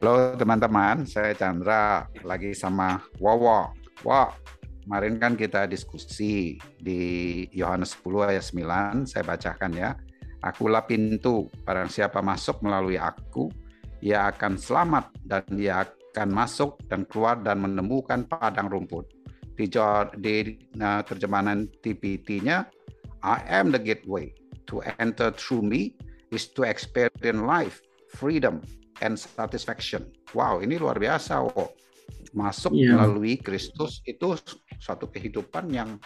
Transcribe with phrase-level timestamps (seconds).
[0.00, 3.68] Halo teman-teman, saya Chandra lagi sama Wowo.
[4.00, 4.32] Wow,
[4.80, 8.40] kemarin kan kita diskusi di Yohanes 10 ayat
[9.04, 9.92] 9, saya bacakan ya.
[10.40, 13.52] Akulah pintu, barang siapa masuk melalui aku,
[14.00, 19.04] ia akan selamat dan ia akan masuk dan keluar dan menemukan padang rumput.
[19.52, 19.68] Di,
[20.16, 22.64] di nah, terjemahan TPT-nya,
[23.20, 24.32] I am the gateway.
[24.72, 25.92] To enter through me
[26.32, 27.84] is to experience life,
[28.16, 28.64] freedom,
[29.00, 30.08] and satisfaction.
[30.32, 31.72] Wow, ini luar biasa, oh.
[32.30, 32.94] Masuk yeah.
[32.94, 34.38] melalui Kristus itu
[34.78, 35.98] suatu kehidupan yang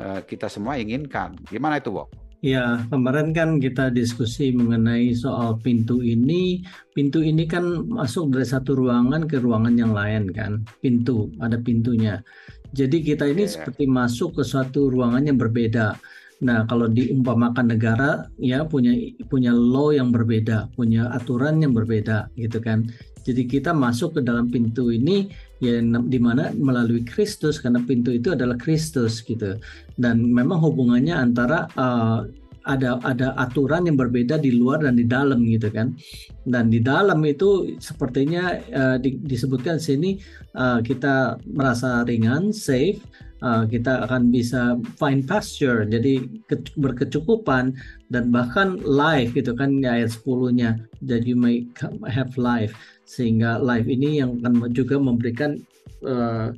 [0.00, 1.36] uh, kita semua inginkan.
[1.52, 2.08] Gimana itu, Wo?
[2.40, 6.64] Ya, kemarin kan kita diskusi mengenai soal pintu ini.
[6.96, 10.64] Pintu ini kan masuk dari satu ruangan ke ruangan yang lain kan.
[10.80, 12.24] Pintu, ada pintunya.
[12.72, 13.52] Jadi kita ini yeah.
[13.60, 16.00] seperti masuk ke suatu ruangan yang berbeda.
[16.40, 18.96] Nah, kalau diumpamakan negara ya punya
[19.28, 22.88] punya law yang berbeda, punya aturan yang berbeda gitu kan.
[23.20, 25.28] Jadi kita masuk ke dalam pintu ini
[25.60, 29.60] ya di mana melalui Kristus karena pintu itu adalah Kristus gitu.
[30.00, 32.24] Dan memang hubungannya antara uh,
[32.68, 35.96] ada ada aturan yang berbeda di luar dan di dalam gitu kan.
[36.44, 40.20] Dan di dalam itu sepertinya uh, di, disebutkan sini
[40.56, 43.00] uh, kita merasa ringan, safe
[43.44, 47.74] uh, kita akan bisa find pasture jadi ke, berkecukupan
[48.12, 51.66] dan bahkan life gitu kan ayat 10-nya that you may
[52.08, 52.72] have life
[53.08, 55.58] sehingga life ini yang akan juga memberikan
[56.04, 56.52] uh,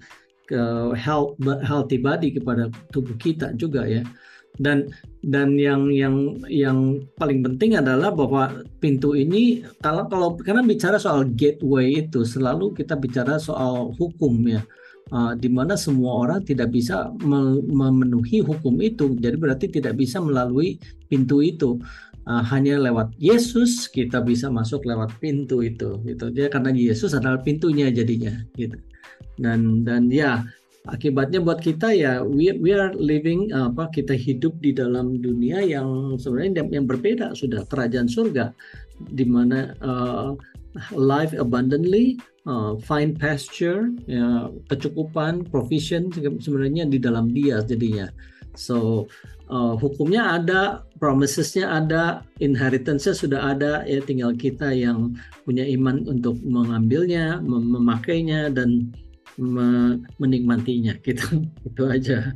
[0.93, 4.05] health healthy body kepada tubuh kita juga ya
[4.61, 4.93] dan
[5.25, 11.25] dan yang yang yang paling penting adalah bahwa pintu ini kalau kalau karena bicara soal
[11.25, 14.61] gateway itu selalu kita bicara soal hukum ya
[15.13, 17.13] uh, di mana semua orang tidak bisa
[17.69, 19.13] memenuhi hukum itu.
[19.21, 21.79] Jadi berarti tidak bisa melalui pintu itu.
[22.23, 26.31] Uh, hanya lewat Yesus kita bisa masuk lewat pintu itu gitu.
[26.31, 28.79] Dia karena Yesus adalah pintunya jadinya gitu.
[29.35, 30.47] Dan dan ya
[30.91, 36.19] akibatnya buat kita ya we, we are living apa kita hidup di dalam dunia yang
[36.19, 38.51] sebenarnya yang berbeda sudah kerajaan surga
[39.11, 40.35] di mana uh,
[40.95, 42.17] life abundantly,
[42.49, 46.09] uh, find pasture, ya, kecukupan, provision
[46.41, 48.09] sebenarnya di dalam dia jadinya.
[48.57, 49.09] So
[49.49, 56.37] uh, hukumnya ada, promisesnya ada, inheritance-nya sudah ada, ya tinggal kita yang punya iman untuk
[56.45, 58.93] mengambilnya, mem memakainya dan
[60.21, 60.97] menikmatinya.
[61.01, 62.33] Gitu, itu aja.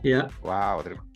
[0.00, 0.32] Ya.
[0.40, 1.10] Wow, terima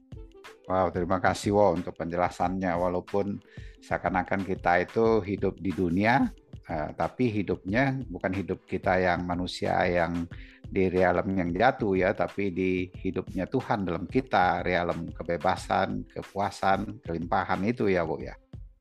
[0.65, 2.73] Wow, terima kasih Wo untuk penjelasannya.
[2.73, 3.37] Walaupun
[3.85, 6.25] seakan-akan kita itu hidup di dunia,
[6.73, 10.25] uh, tapi hidupnya bukan hidup kita yang manusia yang
[10.65, 17.61] di realem yang jatuh ya, tapi di hidupnya Tuhan dalam kita, realem kebebasan, kepuasan, kelimpahan
[17.69, 18.33] itu ya, Bu ya.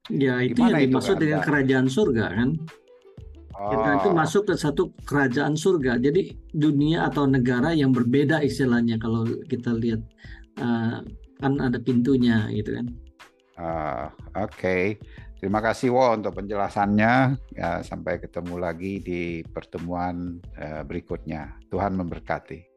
[0.07, 2.49] Ya, itu Gimana yang dimaksud dengan kerajaan surga kan?
[3.53, 4.17] Kita itu oh.
[4.17, 6.01] masuk ke satu kerajaan surga.
[6.01, 10.01] Jadi dunia atau negara yang berbeda istilahnya kalau kita lihat
[10.57, 11.05] uh,
[11.37, 12.87] kan ada pintunya gitu kan.
[13.53, 14.05] Uh,
[14.41, 14.83] Oke, okay.
[15.37, 17.35] Terima kasih Wo untuk penjelasannya.
[17.53, 21.59] Ya, sampai ketemu lagi di pertemuan uh, berikutnya.
[21.67, 22.72] Tuhan memberkati.